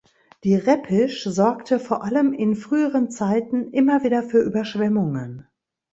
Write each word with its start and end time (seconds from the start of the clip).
Die 0.43 0.55
Reppisch 0.55 1.25
sorgte 1.25 1.79
vor 1.79 2.03
allem 2.03 2.33
in 2.33 2.55
früheren 2.55 3.11
Zeiten 3.11 3.69
immer 3.71 4.03
wieder 4.03 4.23
für 4.23 4.39
Überschwemmungen. 4.39 5.45